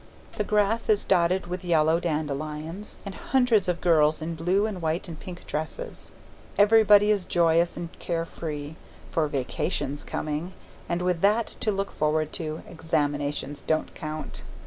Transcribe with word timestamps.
The 0.37 0.43
grass 0.43 0.89
is 0.89 1.03
dotted 1.03 1.45
with 1.45 1.63
yellow 1.63 1.99
dandelions 1.99 2.97
and 3.05 3.13
hundreds 3.13 3.67
of 3.67 3.81
girls 3.81 4.19
in 4.19 4.33
blue 4.33 4.65
and 4.65 4.81
white 4.81 5.07
and 5.07 5.19
pink 5.19 5.45
dresses. 5.45 6.09
Everybody 6.57 7.11
is 7.11 7.23
joyous 7.23 7.77
and 7.77 7.87
carefree, 7.99 8.73
for 9.11 9.27
vacation's 9.27 10.03
coming, 10.03 10.53
and 10.89 11.03
with 11.03 11.21
that 11.21 11.55
to 11.59 11.71
look 11.71 11.91
forward 11.91 12.33
to, 12.33 12.63
examinations 12.67 13.61
don't 13.61 13.93
count. 13.93 14.41